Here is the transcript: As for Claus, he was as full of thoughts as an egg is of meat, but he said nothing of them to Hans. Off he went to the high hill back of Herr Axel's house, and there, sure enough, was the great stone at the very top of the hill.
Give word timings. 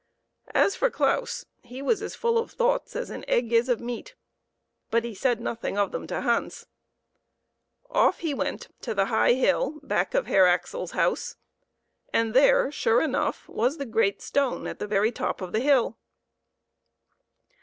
As 0.55 0.75
for 0.75 0.89
Claus, 0.89 1.45
he 1.61 1.79
was 1.79 2.01
as 2.01 2.15
full 2.15 2.39
of 2.39 2.49
thoughts 2.49 2.95
as 2.95 3.11
an 3.11 3.23
egg 3.27 3.53
is 3.53 3.69
of 3.69 3.79
meat, 3.79 4.15
but 4.89 5.03
he 5.03 5.13
said 5.13 5.39
nothing 5.39 5.77
of 5.77 5.91
them 5.91 6.07
to 6.07 6.21
Hans. 6.21 6.65
Off 7.87 8.17
he 8.21 8.33
went 8.33 8.69
to 8.81 8.95
the 8.95 9.05
high 9.13 9.33
hill 9.33 9.79
back 9.83 10.15
of 10.15 10.25
Herr 10.25 10.47
Axel's 10.47 10.93
house, 10.93 11.35
and 12.11 12.33
there, 12.33 12.71
sure 12.71 13.03
enough, 13.03 13.47
was 13.47 13.77
the 13.77 13.85
great 13.85 14.23
stone 14.23 14.65
at 14.65 14.79
the 14.79 14.87
very 14.87 15.11
top 15.11 15.39
of 15.39 15.51
the 15.51 15.59
hill. 15.59 15.99